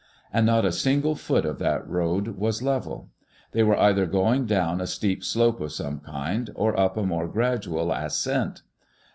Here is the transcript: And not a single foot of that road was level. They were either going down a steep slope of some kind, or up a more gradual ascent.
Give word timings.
And 0.33 0.47
not 0.47 0.65
a 0.65 0.71
single 0.71 1.13
foot 1.13 1.45
of 1.45 1.59
that 1.59 1.87
road 1.87 2.29
was 2.29 2.63
level. 2.63 3.11
They 3.51 3.61
were 3.61 3.77
either 3.77 4.07
going 4.07 4.47
down 4.47 4.81
a 4.81 4.87
steep 4.87 5.23
slope 5.23 5.61
of 5.61 5.73
some 5.73 5.99
kind, 5.99 6.49
or 6.55 6.75
up 6.79 6.97
a 6.97 7.03
more 7.03 7.27
gradual 7.27 7.91
ascent. 7.93 8.63